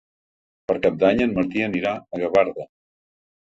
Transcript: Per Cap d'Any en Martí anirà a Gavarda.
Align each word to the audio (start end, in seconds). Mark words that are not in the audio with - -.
Per 0.71 0.77
Cap 0.85 0.97
d'Any 1.03 1.21
en 1.25 1.35
Martí 1.35 1.61
anirà 1.67 1.93
a 2.17 2.23
Gavarda. 2.25 2.67